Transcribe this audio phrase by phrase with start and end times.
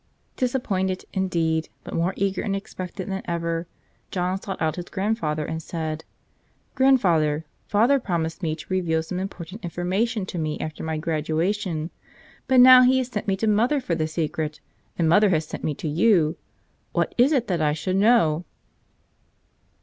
[0.35, 3.67] Disappointed, indeed, but more eager and expectant than ever,
[4.09, 6.05] John sought out his grandfather and said:
[6.73, 11.91] "Grandpa, father promised to reveal some important information to me after my graduation,
[12.47, 14.59] but now he has sent me to mother for the secret,
[14.97, 16.35] and mother has sent me to you.
[16.93, 18.43] What is it that I should know?"